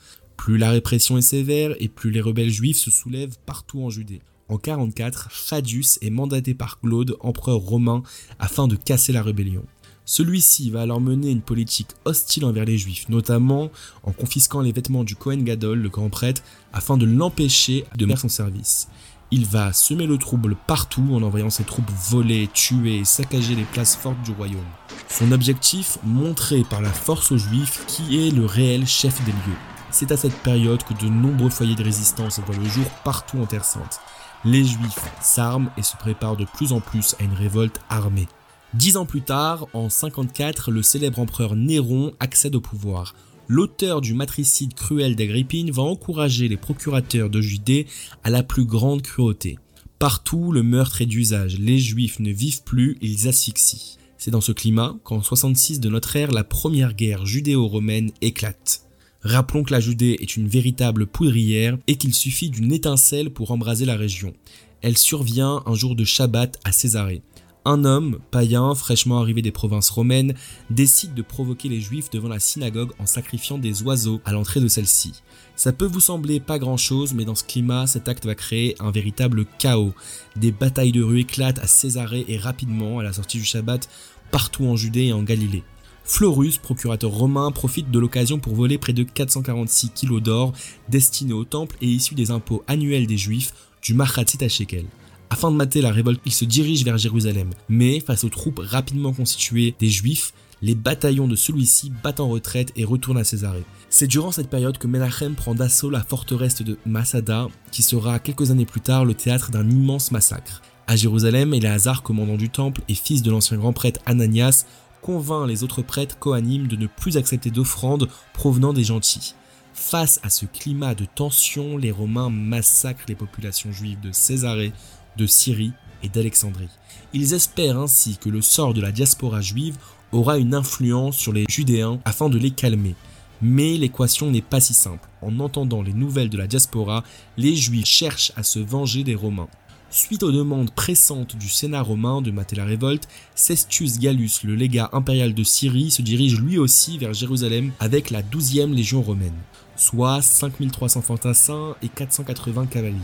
Plus 0.44 0.58
la 0.58 0.72
répression 0.72 1.18
est 1.18 1.22
sévère 1.22 1.74
et 1.80 1.88
plus 1.88 2.12
les 2.12 2.20
rebelles 2.20 2.50
juifs 2.50 2.76
se 2.76 2.92
soulèvent 2.92 3.38
partout 3.46 3.82
en 3.82 3.90
Judée. 3.90 4.20
En 4.50 4.58
44, 4.58 5.30
Fadius 5.32 5.98
est 6.02 6.10
mandaté 6.10 6.54
par 6.54 6.82
Claude, 6.82 7.16
empereur 7.22 7.60
romain, 7.60 8.04
afin 8.40 8.68
de 8.68 8.76
casser 8.76 9.14
la 9.14 9.24
rébellion. 9.24 9.64
Celui-ci 10.04 10.70
va 10.70 10.82
alors 10.82 11.00
mener 11.00 11.32
une 11.32 11.40
politique 11.40 11.92
hostile 12.04 12.44
envers 12.44 12.66
les 12.66 12.78
juifs, 12.78 13.08
notamment 13.08 13.72
en 14.04 14.12
confisquant 14.12 14.60
les 14.60 14.74
vêtements 14.74 15.06
du 15.06 15.16
Cohen 15.16 15.44
Gadol, 15.44 15.80
le 15.80 15.88
grand 15.88 16.10
prêtre, 16.10 16.44
afin 16.74 16.98
de 16.98 17.06
l'empêcher 17.06 17.86
de 17.96 18.06
faire 18.06 18.20
son 18.20 18.28
service. 18.28 18.90
Il 19.32 19.46
va 19.46 19.72
semer 19.72 20.08
le 20.08 20.18
trouble 20.18 20.58
partout 20.68 21.08
en 21.14 21.24
envoyant 21.24 21.52
ses 21.52 21.64
troupes 21.64 21.90
voler, 22.10 22.50
tuer 22.54 22.98
et 22.98 23.06
saccager 23.06 23.56
les 23.56 23.64
places 23.64 23.96
fortes 23.96 24.22
du 24.26 24.32
royaume. 24.32 24.60
Son 25.08 25.32
objectif, 25.32 26.00
montrer 26.04 26.66
par 26.70 26.82
la 26.82 26.92
force 26.92 27.32
aux 27.32 27.38
juifs 27.38 27.86
qui 27.88 28.28
est 28.28 28.32
le 28.32 28.46
réel 28.46 28.86
chef 28.86 29.24
des 29.24 29.32
lieux. 29.32 29.73
C'est 29.94 30.12
à 30.12 30.18
cette 30.18 30.36
période 30.40 30.84
que 30.84 30.94
de 30.94 31.10
nombreux 31.10 31.50
foyers 31.50 31.76
de 31.76 31.84
résistance 31.84 32.42
voient 32.46 32.58
le 32.58 32.68
jour 32.68 32.86
partout 33.06 33.38
en 33.38 33.46
Terre 33.46 33.64
Sainte. 33.64 34.02
Les 34.44 34.66
juifs 34.66 35.00
s'arment 35.22 35.70
et 35.78 35.84
se 35.84 35.96
préparent 35.96 36.36
de 36.36 36.46
plus 36.46 36.74
en 36.74 36.82
plus 36.82 37.16
à 37.20 37.24
une 37.24 37.34
révolte 37.34 37.80
armée. 37.90 38.28
Dix 38.74 38.98
ans 38.98 39.06
plus 39.06 39.22
tard, 39.22 39.68
en 39.72 39.90
54, 39.90 40.72
le 40.72 40.82
célèbre 40.82 41.20
empereur 41.20 41.56
Néron 41.56 42.12
accède 42.20 42.56
au 42.56 42.60
pouvoir 42.60 43.14
l'auteur 43.48 44.02
du 44.02 44.14
matricide 44.14 44.74
cruel 44.74 45.16
d'Agrippine 45.16 45.72
va 45.72 45.84
encourager 45.84 46.48
les 46.48 46.58
procurateurs 46.58 47.30
de 47.30 47.42
Judée 47.42 47.88
à 48.24 48.30
la 48.30 48.44
plus 48.44 48.66
grande 48.66 49.02
cruauté. 49.02 49.58
Partout, 50.00 50.52
le 50.52 50.64
meurtre 50.64 51.02
est 51.02 51.06
d'usage, 51.06 51.60
les 51.60 51.80
juifs 51.80 52.20
ne 52.20 52.32
vivent 52.32 52.64
plus, 52.64 52.98
ils 53.02 53.28
asphyxient. 53.28 53.98
C'est 54.18 54.32
dans 54.32 54.42
ce 54.42 54.52
climat 54.52 54.96
qu'en 55.04 55.22
66 55.22 55.80
de 55.80 55.90
notre 55.90 56.16
ère, 56.16 56.32
la 56.32 56.44
première 56.44 56.94
guerre 56.94 57.26
judéo-romaine 57.26 58.12
éclate. 58.22 58.84
Rappelons 59.24 59.64
que 59.64 59.72
la 59.72 59.80
Judée 59.80 60.18
est 60.20 60.36
une 60.36 60.48
véritable 60.48 61.08
poudrière 61.08 61.78
et 61.88 61.96
qu'il 61.96 62.14
suffit 62.14 62.50
d'une 62.50 62.74
étincelle 62.74 63.30
pour 63.30 63.52
embraser 63.52 63.86
la 63.86 63.96
région. 63.96 64.34
Elle 64.82 64.98
survient 64.98 65.64
un 65.66 65.76
jour 65.76 65.96
de 65.96 66.04
Shabbat 66.04 66.60
à 66.64 66.72
Césarée 66.72 67.22
un 67.66 67.86
homme, 67.86 68.20
païen, 68.32 68.76
fraîchement 68.76 69.20
arrivé 69.20 69.42
des 69.42 69.52
provinces 69.52 69.90
romaines, 69.90 70.34
décide 70.70 71.14
de 71.14 71.22
provoquer 71.22 71.70
les 71.70 71.80
juifs 71.80 72.10
devant 72.10 72.28
la 72.28 72.40
synagogue 72.40 72.92
en 73.00 73.06
sacrifiant 73.06 73.58
des 73.58 73.84
oiseaux 73.84 74.22
à 74.26 74.32
l'entrée 74.32 74.60
de 74.60 74.68
celle-ci. 74.68 75.14
Ça 75.56 75.72
peut 75.72 75.86
vous 75.86 76.00
sembler 76.00 76.40
pas 76.40 76.60
grand 76.60 76.78
chose, 76.78 77.14
mais 77.14 77.26
dans 77.26 77.36
ce 77.36 77.44
climat, 77.44 77.88
cet 77.88 78.08
acte 78.08 78.26
va 78.26 78.36
créer 78.36 78.76
un 78.80 78.92
véritable 78.92 79.46
chaos. 79.60 79.94
Des 80.36 80.52
batailles 80.52 80.92
de 80.92 81.04
rue 81.04 81.22
éclatent 81.22 81.60
à 81.60 81.68
Césarée 81.68 82.26
et 82.28 82.38
rapidement, 82.38 83.00
à 83.00 83.04
la 83.04 83.14
sortie 83.14 83.38
du 83.38 83.46
Shabbat, 83.46 83.88
partout 84.32 84.66
en 84.66 84.76
Judée 84.76 85.06
et 85.06 85.14
en 85.14 85.24
Galilée. 85.24 85.64
Florus, 86.06 86.58
procurateur 86.58 87.12
romain, 87.12 87.52
profite 87.52 87.90
de 87.90 88.00
l'occasion 88.00 88.38
pour 88.38 88.56
voler 88.56 88.78
près 88.78 88.94
de 88.94 89.04
446 89.04 89.92
kilos 89.92 90.22
d'or 90.22 90.54
destinés 90.90 91.34
au 91.34 91.46
temple 91.46 91.78
et 91.82 91.88
issus 91.88 92.16
des 92.16 92.30
impôts 92.32 92.64
annuels 92.68 93.08
des 93.08 93.18
juifs 93.18 93.54
du 93.82 93.94
Machatzit 93.94 94.44
à 94.44 94.50
Shekel. 94.50 94.86
Afin 95.30 95.50
de 95.50 95.56
mater 95.56 95.82
la 95.82 95.92
révolte, 95.92 96.22
il 96.26 96.32
se 96.32 96.46
dirige 96.46 96.84
vers 96.84 96.98
Jérusalem. 96.98 97.50
Mais 97.68 98.00
face 98.02 98.24
aux 98.24 98.30
troupes 98.30 98.62
rapidement 98.64 99.14
constituées 99.14 99.74
des 99.80 99.90
Juifs, 99.90 100.32
les 100.62 100.76
bataillons 100.76 101.28
de 101.28 101.36
celui-ci 101.36 101.92
battent 102.04 102.20
en 102.20 102.30
retraite 102.30 102.72
et 102.76 102.86
retournent 102.86 103.18
à 103.18 103.24
Césarée. 103.24 103.64
C'est 103.90 104.08
durant 104.08 104.32
cette 104.32 104.50
période 104.50 104.78
que 104.78 104.88
Menachem 104.88 105.34
prend 105.34 105.56
d'assaut 105.56 105.90
la 105.90 106.04
forteresse 106.04 106.62
de 106.62 106.78
Masada, 106.86 107.48
qui 107.72 107.82
sera 107.82 108.20
quelques 108.20 108.52
années 108.52 108.66
plus 108.66 108.82
tard 108.82 109.06
le 109.06 109.16
théâtre 109.16 109.50
d'un 109.50 109.68
immense 109.70 110.12
massacre. 110.12 110.62
À 110.86 110.96
Jérusalem, 110.96 111.54
Éléazar, 111.54 112.04
commandant 112.04 112.36
du 112.36 112.50
temple 112.50 112.82
et 112.88 112.94
fils 112.94 113.22
de 113.22 113.32
l'ancien 113.32 113.58
grand 113.58 113.74
prêtre 113.74 114.02
Ananias, 114.06 114.66
convainc 115.04 115.48
les 115.48 115.64
autres 115.64 115.84
prêtres 115.84 116.18
coanimes 116.18 116.68
de 116.68 116.76
ne 116.76 116.88
plus 116.88 117.18
accepter 117.18 117.52
d'offrandes 117.52 118.10
provenant 118.34 118.74
des 118.74 118.84
gentils. 118.84 119.36
Face 119.74 120.20
à 120.24 120.30
ce 120.30 120.46
climat 120.46 120.96
de 120.96 121.06
tension, 121.06 121.78
les 121.78 121.92
Romains 121.92 122.30
massacrent 122.30 123.06
les 123.08 123.16
populations 123.16 123.72
juives 123.72 124.00
de 124.00 124.12
Césarée, 124.12 124.72
de 125.18 125.28
Syrie 125.28 125.74
et 126.04 126.10
d'Alexandrie. 126.10 126.70
Ils 127.14 127.34
espèrent 127.34 127.80
ainsi 127.80 128.18
que 128.18 128.30
le 128.30 128.42
sort 128.42 128.74
de 128.74 128.82
la 128.82 128.92
diaspora 128.92 129.42
juive 129.42 129.78
aura 130.12 130.38
une 130.38 130.56
influence 130.56 131.18
sur 131.18 131.34
les 131.34 131.46
Judéens 131.50 132.00
afin 132.06 132.30
de 132.30 132.38
les 132.38 132.52
calmer. 132.52 132.96
Mais 133.42 133.78
l'équation 133.78 134.32
n'est 134.32 134.42
pas 134.42 134.62
si 134.62 134.74
simple. 134.74 135.10
En 135.22 135.40
entendant 135.40 135.82
les 135.82 135.94
nouvelles 135.94 136.30
de 136.30 136.38
la 136.38 136.48
diaspora, 136.48 137.04
les 137.36 137.56
Juifs 137.56 137.86
cherchent 137.86 138.32
à 138.38 138.44
se 138.44 138.60
venger 138.60 139.04
des 139.04 139.16
Romains. 139.16 139.50
Suite 139.96 140.24
aux 140.24 140.32
demandes 140.32 140.72
pressantes 140.72 141.36
du 141.36 141.48
Sénat 141.48 141.84
romain 141.84 142.24
de 142.24 142.32
mater 142.32 142.56
la 142.56 142.66
révolte, 142.66 143.08
Cestius 143.36 144.00
Gallus, 144.00 144.40
le 144.44 144.56
légat 144.56 144.90
impérial 144.92 145.36
de 145.36 145.44
Syrie, 145.44 145.92
se 145.92 146.02
dirige 146.02 146.42
lui 146.42 146.58
aussi 146.58 146.98
vers 146.98 147.14
Jérusalem 147.14 147.72
avec 147.80 148.10
la 148.10 148.24
12e 148.24 148.74
légion 148.74 149.04
romaine, 149.04 149.38
soit 149.76 150.24
5300 150.24 151.04
fantassins 151.04 151.76
et 151.84 151.90
480 151.90 152.66
cavaliers. 152.66 152.98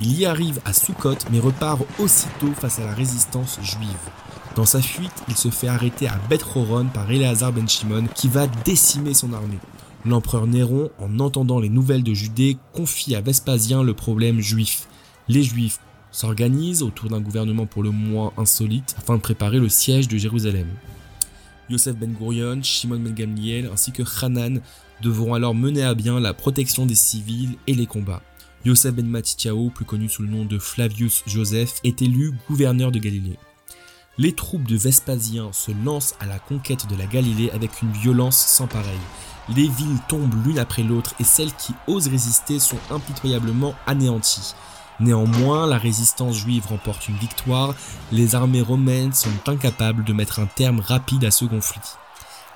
Il 0.00 0.18
y 0.18 0.26
arrive 0.26 0.60
à 0.64 0.72
Sukkot 0.72 1.18
mais 1.30 1.38
repart 1.38 1.80
aussitôt 2.00 2.52
face 2.58 2.80
à 2.80 2.84
la 2.84 2.94
résistance 2.94 3.60
juive. 3.62 3.86
Dans 4.56 4.66
sa 4.66 4.82
fuite, 4.82 5.22
il 5.28 5.36
se 5.36 5.50
fait 5.50 5.68
arrêter 5.68 6.08
à 6.08 6.18
Beth 6.28 6.44
Horon 6.56 6.86
par 6.92 7.08
Eleazar 7.12 7.52
ben 7.52 7.68
Shimon 7.68 8.08
qui 8.12 8.26
va 8.26 8.48
décimer 8.64 9.14
son 9.14 9.34
armée. 9.34 9.60
L'empereur 10.04 10.48
Néron, 10.48 10.90
en 10.98 11.20
entendant 11.20 11.60
les 11.60 11.68
nouvelles 11.68 12.02
de 12.02 12.12
Judée, 12.12 12.56
confie 12.72 13.14
à 13.14 13.20
Vespasien 13.20 13.84
le 13.84 13.94
problème 13.94 14.40
juif. 14.40 14.88
Les 15.28 15.44
juifs 15.44 15.78
s'organisent 16.14 16.84
autour 16.84 17.10
d'un 17.10 17.20
gouvernement 17.20 17.66
pour 17.66 17.82
le 17.82 17.90
moins 17.90 18.32
insolite 18.36 18.94
afin 18.96 19.16
de 19.16 19.20
préparer 19.20 19.58
le 19.58 19.68
siège 19.68 20.06
de 20.06 20.16
Jérusalem. 20.16 20.68
Yosef 21.68 21.96
Ben 21.96 22.12
Gurion, 22.12 22.62
Shimon 22.62 23.00
Ben 23.00 23.12
Gamliel 23.12 23.68
ainsi 23.72 23.90
que 23.90 24.04
Hanan 24.22 24.60
devront 25.02 25.34
alors 25.34 25.56
mener 25.56 25.82
à 25.82 25.94
bien 25.94 26.20
la 26.20 26.32
protection 26.32 26.86
des 26.86 26.94
civils 26.94 27.56
et 27.66 27.74
les 27.74 27.86
combats. 27.86 28.22
Yosef 28.64 28.94
Ben 28.94 29.06
Matityahu, 29.06 29.70
plus 29.70 29.84
connu 29.84 30.08
sous 30.08 30.22
le 30.22 30.28
nom 30.28 30.44
de 30.44 30.58
Flavius 30.58 31.24
Joseph, 31.26 31.80
est 31.82 32.00
élu 32.00 32.32
gouverneur 32.48 32.92
de 32.92 33.00
Galilée. 33.00 33.38
Les 34.16 34.32
troupes 34.32 34.68
de 34.68 34.76
Vespasien 34.76 35.52
se 35.52 35.72
lancent 35.84 36.14
à 36.20 36.26
la 36.26 36.38
conquête 36.38 36.86
de 36.88 36.94
la 36.94 37.06
Galilée 37.06 37.50
avec 37.50 37.82
une 37.82 37.90
violence 37.90 38.36
sans 38.36 38.68
pareille. 38.68 38.94
Les 39.48 39.66
villes 39.66 39.98
tombent 40.08 40.46
l'une 40.46 40.60
après 40.60 40.84
l'autre 40.84 41.14
et 41.18 41.24
celles 41.24 41.52
qui 41.54 41.74
osent 41.88 42.06
résister 42.06 42.60
sont 42.60 42.78
impitoyablement 42.90 43.74
anéanties. 43.88 44.54
Néanmoins, 45.00 45.66
la 45.66 45.78
résistance 45.78 46.36
juive 46.36 46.66
remporte 46.66 47.08
une 47.08 47.16
victoire, 47.16 47.74
les 48.12 48.34
armées 48.34 48.62
romaines 48.62 49.12
sont 49.12 49.30
incapables 49.48 50.04
de 50.04 50.12
mettre 50.12 50.38
un 50.38 50.46
terme 50.46 50.80
rapide 50.80 51.24
à 51.24 51.30
ce 51.30 51.44
conflit. 51.44 51.80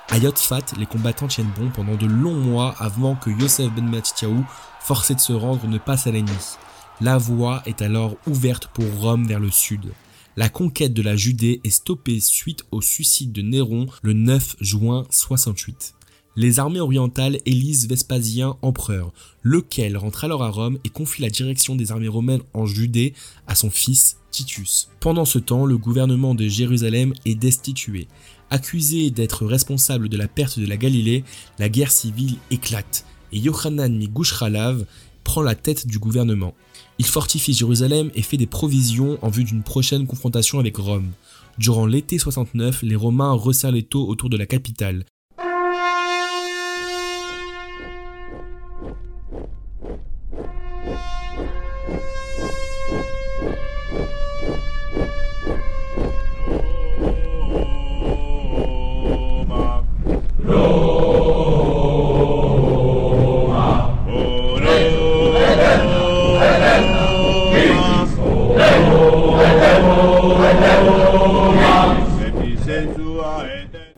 À 0.09 0.17
Yotfat, 0.17 0.75
les 0.77 0.85
combattants 0.85 1.27
tiennent 1.27 1.51
bon 1.57 1.69
pendant 1.69 1.95
de 1.95 2.07
longs 2.07 2.39
mois 2.39 2.73
avant 2.79 3.15
que 3.15 3.29
Yosef 3.29 3.71
ben 3.73 3.87
Matityahu, 3.87 4.43
forcé 4.79 5.15
de 5.15 5.19
se 5.19 5.33
rendre, 5.33 5.67
ne 5.67 5.77
passe 5.77 6.07
à 6.07 6.11
l'ennemi. 6.11 6.57
La 7.01 7.17
voie 7.17 7.61
est 7.65 7.81
alors 7.81 8.15
ouverte 8.25 8.67
pour 8.67 8.85
Rome 8.99 9.27
vers 9.27 9.39
le 9.39 9.51
sud. 9.51 9.91
La 10.35 10.49
conquête 10.49 10.93
de 10.93 11.01
la 11.01 11.15
Judée 11.15 11.59
est 11.63 11.69
stoppée 11.69 12.19
suite 12.21 12.63
au 12.71 12.81
suicide 12.81 13.33
de 13.33 13.41
Néron 13.41 13.87
le 14.01 14.13
9 14.13 14.55
juin 14.61 15.05
68 15.09 15.93
les 16.35 16.59
armées 16.59 16.79
orientales 16.79 17.39
élisent 17.45 17.87
Vespasien 17.87 18.55
empereur, 18.61 19.11
lequel 19.43 19.97
rentre 19.97 20.23
alors 20.23 20.43
à 20.43 20.49
Rome 20.49 20.77
et 20.85 20.89
confie 20.89 21.21
la 21.21 21.29
direction 21.29 21.75
des 21.75 21.91
armées 21.91 22.07
romaines 22.07 22.43
en 22.53 22.65
Judée 22.65 23.13
à 23.47 23.55
son 23.55 23.69
fils 23.69 24.17
Titus. 24.31 24.89
Pendant 24.99 25.25
ce 25.25 25.39
temps, 25.39 25.65
le 25.65 25.77
gouvernement 25.77 26.35
de 26.35 26.47
Jérusalem 26.47 27.13
est 27.25 27.35
destitué. 27.35 28.07
Accusé 28.51 29.09
d'être 29.09 29.45
responsable 29.45 30.09
de 30.09 30.17
la 30.17 30.27
perte 30.27 30.59
de 30.59 30.65
la 30.65 30.77
Galilée, 30.77 31.23
la 31.57 31.69
guerre 31.69 31.91
civile 31.91 32.37
éclate 32.51 33.05
et 33.31 33.39
Yochanan 33.39 33.95
Migushchalav 33.95 34.85
prend 35.23 35.41
la 35.41 35.55
tête 35.55 35.87
du 35.87 35.99
gouvernement. 35.99 36.55
Il 36.97 37.05
fortifie 37.05 37.53
Jérusalem 37.53 38.09
et 38.15 38.21
fait 38.21 38.37
des 38.37 38.47
provisions 38.47 39.17
en 39.21 39.29
vue 39.29 39.43
d'une 39.43 39.63
prochaine 39.63 40.07
confrontation 40.07 40.59
avec 40.59 40.77
Rome. 40.77 41.11
Durant 41.57 41.85
l'été 41.85 42.17
69, 42.17 42.83
les 42.83 42.95
Romains 42.95 43.33
resserrent 43.33 43.71
les 43.71 43.83
taux 43.83 44.07
autour 44.07 44.29
de 44.29 44.37
la 44.37 44.45
capitale, 44.45 45.05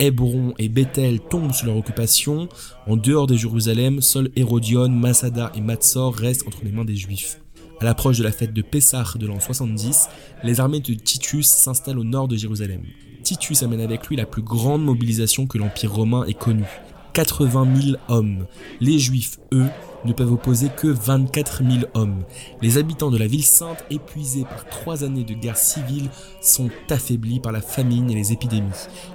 Hébron 0.02 0.56
et 0.58 0.68
Bethel 0.68 1.20
tombent 1.20 1.54
sous 1.54 1.68
leur 1.68 1.78
occupation. 1.78 2.50
En 2.88 2.98
dehors 2.98 3.28
de 3.28 3.36
Jérusalem, 3.36 4.02
seuls 4.02 4.32
Hérodion, 4.36 4.90
Masada 4.90 5.52
et 5.56 5.62
Matsor 5.62 6.16
restent 6.16 6.48
entre 6.48 6.66
les 6.66 6.72
mains 6.72 6.86
des 6.86 6.96
Juifs. 6.96 7.40
À 7.80 7.86
l'approche 7.86 8.18
de 8.18 8.24
la 8.24 8.32
fête 8.32 8.52
de 8.52 8.64
Pessah 8.64 9.04
de 9.16 9.28
l'an 9.28 9.40
70, 9.40 10.10
les 10.44 10.60
armées 10.60 10.80
de 10.80 10.96
Titus 10.96 11.46
s'installent 11.46 12.00
au 12.00 12.04
nord 12.04 12.28
de 12.28 12.36
Jérusalem. 12.36 12.82
Titus 13.22 13.62
amène 13.62 13.80
avec 13.80 14.08
lui 14.08 14.16
la 14.16 14.26
plus 14.26 14.42
grande 14.42 14.84
mobilisation 14.84 15.46
que 15.46 15.60
l'Empire 15.60 15.94
romain 15.94 16.26
ait 16.26 16.34
connue. 16.34 16.66
80 17.14 17.68
000 17.76 17.98
hommes. 18.08 18.48
Les 18.80 18.98
Juifs, 18.98 19.38
eux, 19.54 19.68
ne 20.06 20.14
peuvent 20.14 20.32
opposer 20.32 20.70
que 20.70 20.88
24 20.88 21.64
000 21.64 21.86
hommes. 21.94 22.24
Les 22.62 22.78
habitants 22.78 23.12
de 23.12 23.18
la 23.18 23.28
ville 23.28 23.44
sainte, 23.44 23.84
épuisés 23.90 24.44
par 24.44 24.68
trois 24.70 25.04
années 25.04 25.24
de 25.24 25.34
guerre 25.34 25.58
civile, 25.58 26.10
sont 26.42 26.70
affaiblis 26.90 27.40
par 27.40 27.52
la 27.52 27.62
famine 27.62 28.10
et 28.10 28.16
les 28.16 28.32
épidémies. 28.34 28.70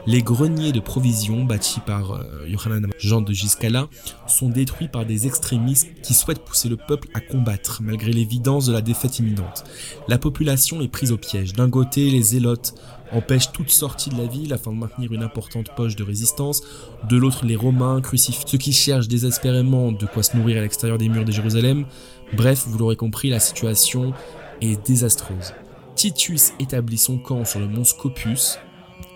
Les 0.06 0.22
greniers 0.22 0.72
de 0.72 0.80
provisions 0.80 1.44
bâtis 1.44 1.80
par 1.80 2.12
euh, 2.12 2.46
Yohanan 2.48 2.90
Jean 2.98 3.20
de 3.20 3.32
Giscala 3.32 3.88
sont 4.26 4.48
détruits 4.48 4.88
par 4.88 5.06
des 5.06 5.26
extrémistes 5.26 5.88
qui 6.02 6.14
souhaitent 6.14 6.44
pousser 6.44 6.68
le 6.68 6.76
peuple 6.76 7.08
à 7.14 7.20
combattre 7.20 7.80
malgré 7.82 8.12
l'évidence 8.12 8.66
de 8.66 8.72
la 8.72 8.80
défaite 8.80 9.18
imminente. 9.18 9.64
La 10.08 10.18
population 10.18 10.80
est 10.80 10.88
prise 10.88 11.12
au 11.12 11.16
piège. 11.16 11.52
D'un 11.52 11.70
côté, 11.70 12.10
les 12.10 12.22
zélotes 12.22 12.74
empêche 13.12 13.52
toute 13.52 13.70
sortie 13.70 14.10
de 14.10 14.16
la 14.16 14.26
ville 14.26 14.52
afin 14.52 14.72
de 14.72 14.76
maintenir 14.76 15.12
une 15.12 15.22
importante 15.22 15.74
poche 15.74 15.96
de 15.96 16.02
résistance. 16.02 16.62
De 17.08 17.16
l'autre, 17.16 17.44
les 17.44 17.56
Romains 17.56 18.00
crucifient 18.00 18.44
ceux 18.46 18.58
qui 18.58 18.72
cherchent 18.72 19.08
désespérément 19.08 19.92
de 19.92 20.06
quoi 20.06 20.22
se 20.22 20.36
nourrir 20.36 20.58
à 20.58 20.60
l'extérieur 20.60 20.98
des 20.98 21.08
murs 21.08 21.24
de 21.24 21.32
Jérusalem. 21.32 21.86
Bref, 22.32 22.64
vous 22.66 22.78
l'aurez 22.78 22.96
compris, 22.96 23.30
la 23.30 23.40
situation 23.40 24.12
est 24.60 24.86
désastreuse. 24.86 25.54
Titus 25.94 26.52
établit 26.58 26.98
son 26.98 27.18
camp 27.18 27.44
sur 27.44 27.60
le 27.60 27.68
mont 27.68 27.84
Scopus, 27.84 28.58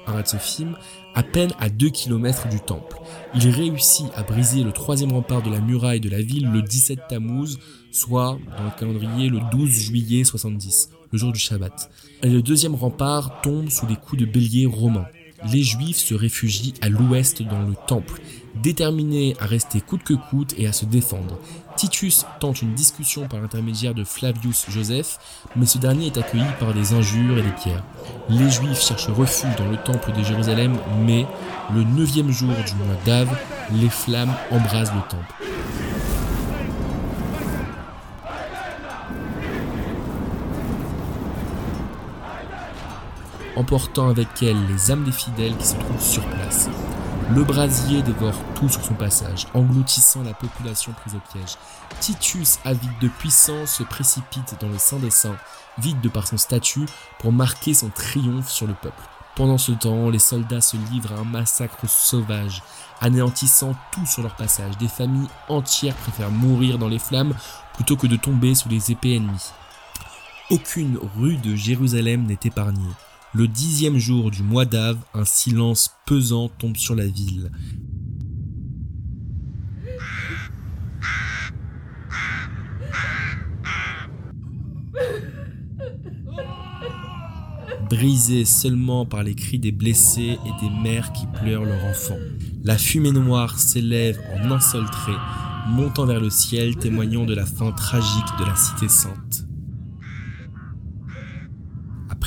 Aratsofim, 0.07 0.75
à 1.15 1.23
peine 1.23 1.51
à 1.59 1.69
2 1.69 1.91
km 1.91 2.49
du 2.49 2.61
temple. 2.61 2.97
Il 3.35 3.49
réussit 3.49 4.07
à 4.15 4.23
briser 4.23 4.63
le 4.63 4.73
troisième 4.73 5.13
rempart 5.13 5.43
de 5.43 5.51
la 5.51 5.61
muraille 5.61 6.01
de 6.01 6.09
la 6.09 6.23
ville 6.23 6.51
le 6.51 6.63
17 6.63 7.01
Tammuz, 7.09 7.59
soit 7.91 8.39
dans 8.57 8.65
le 8.65 8.71
calendrier 8.79 9.29
le 9.29 9.41
12 9.53 9.69
juillet 9.69 10.25
70 10.25 10.91
le 11.13 11.19
jour 11.19 11.33
du 11.33 11.39
Shabbat. 11.39 11.91
Le 12.23 12.41
deuxième 12.41 12.75
rempart 12.75 13.41
tombe 13.43 13.69
sous 13.69 13.87
les 13.87 13.97
coups 13.97 14.21
de 14.21 14.27
bélier 14.27 14.67
romains. 14.67 15.07
Les 15.51 15.63
Juifs 15.63 15.97
se 15.97 16.15
réfugient 16.15 16.75
à 16.83 16.91
l'ouest 16.91 17.43
dans 17.43 17.63
le 17.63 17.75
temple, 17.87 18.21
déterminés 18.63 19.35
à 19.41 19.47
rester 19.47 19.81
coûte 19.81 20.03
que 20.05 20.13
coûte 20.13 20.55
et 20.59 20.67
à 20.67 20.73
se 20.73 20.85
défendre. 20.85 21.39
Titus 21.77 22.27
tente 22.41 22.61
une 22.61 22.75
discussion 22.75 23.27
par 23.27 23.41
l'intermédiaire 23.41 23.95
de 23.95 24.05
Flavius 24.05 24.67
Joseph, 24.69 25.19
mais 25.57 25.65
ce 25.65 25.79
dernier 25.79 26.07
est 26.07 26.19
accueilli 26.19 26.45
par 26.59 26.75
des 26.75 26.93
injures 26.93 27.39
et 27.39 27.43
des 27.43 27.53
pierres. 27.53 27.85
Les 28.29 28.51
Juifs 28.51 28.83
cherchent 28.83 29.09
refuge 29.09 29.57
dans 29.57 29.71
le 29.71 29.79
temple 29.79 30.13
de 30.13 30.23
Jérusalem, 30.23 30.77
mais 31.07 31.25
le 31.75 31.85
neuvième 31.85 32.31
jour 32.31 32.51
du 32.51 32.75
mois 32.75 32.97
d'Av, 33.07 33.29
les 33.73 33.89
flammes 33.89 34.35
embrasent 34.51 34.93
le 34.93 35.09
temple. 35.09 35.35
Emportant 43.61 44.09
avec 44.09 44.43
elle 44.43 44.57
les 44.69 44.91
âmes 44.91 45.05
des 45.05 45.13
fidèles 45.13 45.55
qui 45.59 45.67
se 45.67 45.77
trouvent 45.77 46.01
sur 46.01 46.25
place. 46.25 46.71
Le 47.35 47.45
brasier 47.45 48.01
dévore 48.01 48.35
tout 48.55 48.71
sur 48.71 48.83
son 48.83 48.95
passage, 48.95 49.47
engloutissant 49.53 50.23
la 50.23 50.33
population 50.33 50.93
prise 50.93 51.15
au 51.15 51.21
piège. 51.31 51.57
Titus, 52.01 52.59
avide 52.65 52.99
de 53.03 53.09
puissance, 53.09 53.75
se 53.75 53.83
précipite 53.83 54.57
dans 54.61 54.69
le 54.69 54.79
Saint 54.79 54.99
des 54.99 55.11
Saints, 55.11 55.37
vide 55.79 56.01
de 56.01 56.09
par 56.09 56.27
son 56.27 56.39
statut, 56.39 56.87
pour 57.19 57.33
marquer 57.33 57.75
son 57.75 57.91
triomphe 57.91 58.49
sur 58.49 58.67
le 58.67 58.73
peuple. 58.73 59.03
Pendant 59.37 59.59
ce 59.59 59.73
temps, 59.73 60.09
les 60.09 60.19
soldats 60.19 60.63
se 60.63 60.79
livrent 60.91 61.13
à 61.13 61.21
un 61.21 61.25
massacre 61.25 61.87
sauvage, 61.87 62.63
anéantissant 63.03 63.75
tout 63.93 64.07
sur 64.07 64.23
leur 64.23 64.37
passage. 64.37 64.79
Des 64.79 64.89
familles 64.89 65.29
entières 65.51 65.97
préfèrent 65.97 66.31
mourir 66.31 66.79
dans 66.79 66.89
les 66.89 66.99
flammes 66.99 67.35
plutôt 67.75 67.97
que 67.97 68.07
de 68.07 68.17
tomber 68.17 68.55
sous 68.55 68.71
les 68.71 68.91
épées 68.91 69.17
ennemies. 69.17 69.53
Aucune 70.51 70.99
rue 71.19 71.37
de 71.37 71.55
Jérusalem 71.55 72.25
n'est 72.25 72.41
épargnée. 72.43 72.95
Le 73.33 73.47
dixième 73.47 73.97
jour 73.97 74.31
du 74.31 74.43
mois 74.43 74.65
d'Ave, 74.65 74.99
un 75.15 75.25
silence 75.25 75.91
pesant 76.07 76.49
tombe 76.49 76.77
sur 76.77 76.97
la 76.97 77.07
ville. 77.07 77.51
brisé 87.89 88.45
seulement 88.45 89.05
par 89.05 89.25
les 89.25 89.35
cris 89.35 89.59
des 89.59 89.73
blessés 89.73 90.39
et 90.47 90.65
des 90.65 90.71
mères 90.83 91.13
qui 91.13 91.27
pleurent 91.27 91.65
leur 91.65 91.85
enfant. 91.85 92.17
La 92.63 92.79
fumée 92.79 93.11
noire 93.11 93.59
s'élève 93.59 94.21
en 94.33 94.53
un 94.53 94.61
seul 94.61 94.85
trait, 94.87 95.19
montant 95.69 96.07
vers 96.07 96.21
le 96.21 96.31
ciel, 96.31 96.77
témoignant 96.77 97.25
de 97.25 97.35
la 97.35 97.45
fin 97.45 97.73
tragique 97.73 98.39
de 98.39 98.45
la 98.45 98.55
cité 98.55 98.89
sainte. 98.89 99.50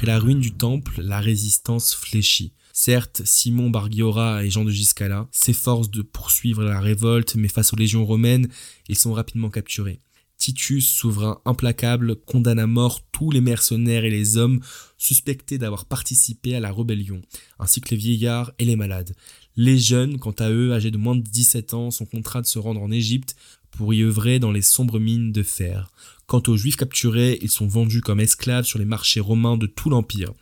La 0.03 0.19
ruine 0.19 0.41
du 0.41 0.51
temple, 0.51 1.01
la 1.01 1.21
résistance 1.21 1.95
fléchit. 1.95 2.51
Certes, 2.73 3.21
Simon 3.23 3.69
Bargiora 3.69 4.43
et 4.43 4.49
Jean 4.49 4.65
de 4.65 4.69
Giscala 4.69 5.29
s'efforcent 5.31 5.91
de 5.91 6.01
poursuivre 6.01 6.61
la 6.61 6.81
révolte, 6.81 7.35
mais 7.35 7.47
face 7.47 7.71
aux 7.71 7.77
légions 7.77 8.05
romaines, 8.05 8.49
ils 8.89 8.97
sont 8.97 9.13
rapidement 9.13 9.49
capturés. 9.49 10.01
Titus, 10.37 10.89
souverain 10.89 11.39
implacable, 11.45 12.17
condamne 12.17 12.59
à 12.59 12.67
mort 12.67 12.99
tous 13.13 13.31
les 13.31 13.39
mercenaires 13.39 14.03
et 14.03 14.09
les 14.09 14.35
hommes 14.35 14.59
suspectés 14.97 15.57
d'avoir 15.57 15.85
participé 15.85 16.53
à 16.53 16.59
la 16.59 16.73
rébellion, 16.73 17.21
ainsi 17.57 17.79
que 17.79 17.91
les 17.91 17.97
vieillards 17.97 18.51
et 18.59 18.65
les 18.65 18.75
malades. 18.75 19.15
Les 19.55 19.77
jeunes, 19.77 20.19
quant 20.19 20.31
à 20.31 20.49
eux, 20.49 20.73
âgés 20.73 20.91
de 20.91 20.97
moins 20.97 21.15
de 21.15 21.21
17 21.21 21.73
ans, 21.75 21.91
sont 21.91 22.05
contraints 22.05 22.41
de 22.41 22.45
se 22.45 22.59
rendre 22.59 22.81
en 22.81 22.91
Égypte 22.91 23.37
pour 23.71 23.93
y 23.93 24.03
œuvrer 24.03 24.39
dans 24.39 24.51
les 24.51 24.61
sombres 24.61 24.99
mines 24.99 25.31
de 25.31 25.43
fer. 25.43 25.91
Quant 26.33 26.41
aux 26.47 26.57
juifs 26.57 26.77
capturés, 26.77 27.37
ils 27.43 27.51
sont 27.51 27.67
vendus 27.67 28.01
comme 28.01 28.19
esclaves 28.19 28.65
sur 28.65 28.79
les 28.79 28.85
marchés 28.85 29.19
romains 29.19 29.55
de 29.55 29.67
tout 29.67 29.91
l'Empire. 29.91 30.33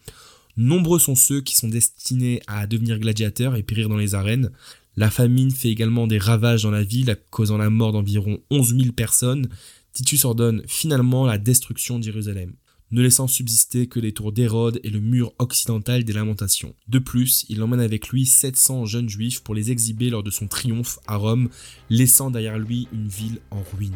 Nombreux 0.55 0.99
sont 0.99 1.15
ceux 1.15 1.41
qui 1.41 1.53
sont 1.53 1.67
destinés 1.67 2.41
à 2.47 2.65
devenir 2.65 2.97
gladiateurs 2.97 3.57
et 3.57 3.61
périr 3.61 3.89
dans 3.89 3.97
les 3.97 4.15
arènes. 4.15 4.51
La 4.95 5.11
famine 5.11 5.51
fait 5.51 5.67
également 5.67 6.07
des 6.07 6.17
ravages 6.17 6.63
dans 6.63 6.71
la 6.71 6.85
ville, 6.85 7.17
causant 7.29 7.57
la 7.57 7.69
mort 7.69 7.91
d'environ 7.91 8.39
11 8.51 8.77
000 8.77 8.91
personnes, 8.93 9.49
Titus 9.91 10.23
ordonne 10.23 10.63
finalement 10.65 11.25
la 11.25 11.37
destruction 11.37 11.99
de 11.99 12.05
Jérusalem, 12.05 12.53
ne 12.91 13.01
laissant 13.01 13.27
subsister 13.27 13.87
que 13.87 13.99
les 13.99 14.13
tours 14.13 14.31
d'Hérode 14.31 14.79
et 14.85 14.89
le 14.91 15.01
mur 15.01 15.33
occidental 15.39 16.05
des 16.05 16.13
Lamentations. 16.13 16.73
De 16.87 16.99
plus, 16.99 17.45
il 17.49 17.61
emmène 17.61 17.81
avec 17.81 18.07
lui 18.07 18.25
700 18.25 18.85
jeunes 18.85 19.09
juifs 19.09 19.41
pour 19.41 19.55
les 19.55 19.71
exhiber 19.71 20.09
lors 20.09 20.23
de 20.23 20.31
son 20.31 20.47
triomphe 20.47 20.99
à 21.05 21.17
Rome, 21.17 21.49
laissant 21.89 22.31
derrière 22.31 22.59
lui 22.59 22.87
une 22.93 23.09
ville 23.09 23.41
en 23.51 23.61
ruine. 23.75 23.91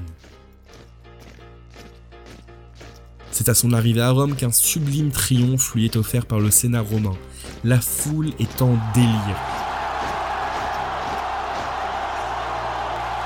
C'est 3.35 3.49
à 3.49 3.53
son 3.53 3.73
arrivée 3.73 3.99
à 4.01 4.11
Rome 4.11 4.33
qu'un 4.33 4.53
sublime 4.53 5.11
triomphe 5.11 5.75
lui 5.75 5.83
est 5.83 5.97
offert 5.97 6.25
par 6.25 6.39
le 6.39 6.49
Sénat 6.49 6.79
romain. 6.79 7.17
La 7.65 7.81
foule 7.81 8.29
est 8.39 8.61
en 8.61 8.77
délire. 8.93 9.37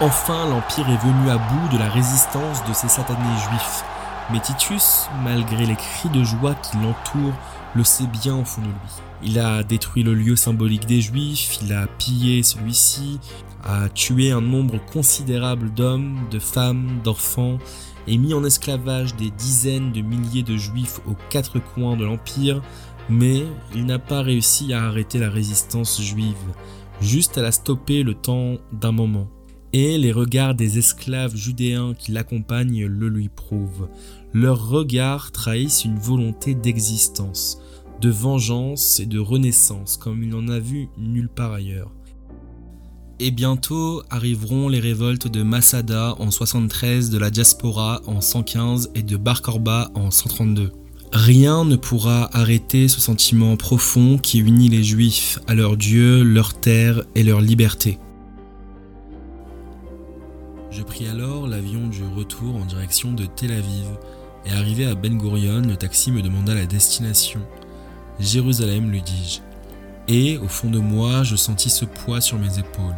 Enfin, 0.02 0.50
l'Empire 0.50 0.90
est 0.90 1.06
venu 1.06 1.30
à 1.30 1.38
bout 1.38 1.72
de 1.72 1.78
la 1.78 1.88
résistance 1.88 2.66
de 2.68 2.74
ces 2.74 2.88
satanés 2.88 3.20
juifs. 3.52 3.84
Mais 4.34 4.40
Titus, 4.40 5.06
malgré 5.24 5.68
les 5.68 5.76
cris 5.76 6.10
de 6.10 6.24
joie 6.24 6.56
qui 6.56 6.78
l'entourent, 6.78 7.38
le 7.76 7.84
sait 7.84 8.08
bien 8.08 8.36
au 8.36 8.46
fond 8.46 8.62
de 8.62 8.68
lui. 8.68 8.74
Il 9.22 9.38
a 9.38 9.62
détruit 9.62 10.02
le 10.02 10.16
lieu 10.16 10.36
symbolique 10.36 10.88
des 10.88 11.02
Juifs, 11.02 11.60
il 11.62 11.74
a 11.74 11.86
pillé 11.86 12.42
celui-ci, 12.42 13.20
a 13.64 13.90
tué 13.90 14.32
un 14.32 14.42
nombre 14.42 14.80
considérable 14.92 15.72
d'hommes, 15.72 16.18
de 16.32 16.40
femmes, 16.40 17.00
d'enfants, 17.04 17.60
et 18.08 18.18
mis 18.18 18.34
en 18.34 18.44
esclavage 18.44 19.16
des 19.16 19.32
dizaines 19.32 19.92
de 19.92 20.02
milliers 20.02 20.44
de 20.44 20.58
Juifs 20.58 21.00
aux 21.08 21.16
quatre 21.30 21.60
coins 21.60 21.98
de 21.98 22.06
l'Empire, 22.06 22.62
mais 23.10 23.44
il 23.76 23.86
n'a 23.86 24.00
pas 24.00 24.22
réussi 24.22 24.74
à 24.74 24.84
arrêter 24.86 25.20
la 25.20 25.30
résistance 25.30 26.02
juive, 26.02 26.36
juste 27.02 27.38
à 27.38 27.42
la 27.42 27.52
stopper 27.52 28.04
le 28.04 28.14
temps 28.14 28.58
d'un 28.72 28.92
moment 28.92 29.30
et 29.74 29.98
les 29.98 30.12
regards 30.12 30.56
des 30.56 30.78
esclaves 30.78 31.36
judéens 31.36 31.94
qui 31.94 32.12
l'accompagnent 32.12 32.86
le 32.86 33.08
lui 33.08 33.30
prouvent. 33.30 33.90
Leurs 34.34 34.70
regards 34.70 35.32
trahissent 35.32 35.86
une 35.86 36.00
volonté 36.00 36.56
d'existence, 36.56 37.62
de 38.02 38.10
vengeance 38.10 39.00
et 39.00 39.06
de 39.06 39.20
renaissance 39.20 39.98
comme 39.98 40.24
il 40.24 40.30
n'en 40.30 40.48
a 40.48 40.60
vu 40.60 40.90
nulle 40.98 41.30
part 41.30 41.54
ailleurs. 41.54 41.92
Et 43.22 43.32
bientôt 43.32 44.02
arriveront 44.10 44.70
les 44.70 44.80
révoltes 44.80 45.28
de 45.28 45.44
Masada 45.44 46.16
en 46.20 46.32
73, 46.32 47.10
de 47.10 47.18
la 47.18 47.30
diaspora 47.30 48.02
en 48.08 48.22
115 48.22 48.92
et 48.96 49.04
de 49.04 49.18
Bar 49.18 49.42
Korba 49.42 49.92
en 49.94 50.10
132. 50.10 50.72
Rien 51.12 51.66
ne 51.66 51.76
pourra 51.76 52.30
arrêter 52.32 52.88
ce 52.88 53.02
sentiment 53.02 53.58
profond 53.58 54.18
qui 54.18 54.40
unit 54.40 54.70
les 54.70 54.86
Juifs 54.86 55.38
à 55.48 55.54
leur 55.54 55.76
Dieu, 55.76 56.24
leur 56.24 56.54
terre 56.54 57.04
et 57.14 57.24
leur 57.24 57.42
liberté. 57.42 57.98
Je 60.72 60.82
pris 60.82 61.08
alors 61.08 61.46
l'avion 61.46 61.88
du 61.88 62.04
retour 62.16 62.56
en 62.56 62.64
direction 62.64 63.12
de 63.12 63.26
Tel 63.26 63.52
Aviv, 63.52 63.88
et 64.46 64.52
arrivé 64.52 64.86
à 64.86 64.96
Ben 64.96 65.18
Gurion, 65.18 65.62
le 65.62 65.76
taxi 65.76 66.14
me 66.14 66.22
demanda 66.22 66.54
la 66.56 66.66
destination. 66.66 67.42
Jérusalem, 68.20 68.90
lui 68.90 69.02
dis-je. 69.02 69.49
Et, 70.12 70.40
au 70.40 70.48
fond 70.48 70.72
de 70.72 70.80
moi, 70.80 71.22
je 71.22 71.36
sentis 71.36 71.70
ce 71.70 71.86
poids 71.86 72.20
sur 72.20 72.40
mes 72.40 72.58
épaules, 72.58 72.98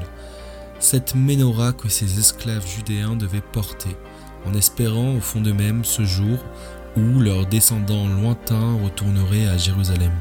cette 0.79 1.13
menorah 1.13 1.73
que 1.73 1.89
ces 1.89 2.17
esclaves 2.17 2.65
judéens 2.65 3.17
devaient 3.17 3.43
porter, 3.51 3.97
en 4.45 4.53
espérant 4.53 5.15
au 5.15 5.19
fond 5.19 5.41
d'eux-mêmes 5.41 5.83
ce 5.83 6.05
jour 6.05 6.39
où 6.95 7.19
leurs 7.19 7.45
descendants 7.45 8.07
lointains 8.07 8.81
retourneraient 8.81 9.47
à 9.47 9.57
Jérusalem. 9.57 10.13